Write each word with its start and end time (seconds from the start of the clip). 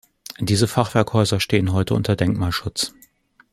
Diese 0.39 0.67
Fachwerkhäuser 0.67 1.39
stehen 1.39 1.73
heute 1.73 1.93
unter 1.93 2.15
Denkmalschutz. 2.15 2.91